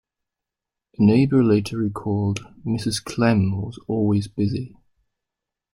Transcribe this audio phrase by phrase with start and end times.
[0.97, 3.03] A neighbor later recalled: Mrs.
[3.03, 4.75] Clemm was always busy.